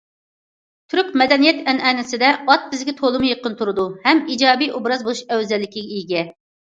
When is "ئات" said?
2.53-2.65